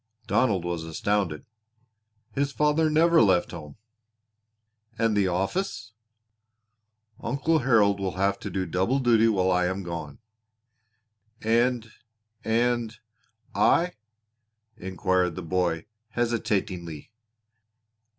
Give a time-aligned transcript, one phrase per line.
[0.25, 1.45] Donald was astounded.
[2.31, 3.75] His father never left home.
[4.97, 5.91] "And the office?"
[7.19, 10.17] "Uncle Harold will have to do double duty while I am gone."
[11.43, 11.91] "And
[12.43, 12.97] and
[13.53, 13.93] I?"
[14.75, 17.11] inquired the boy hesitatingly.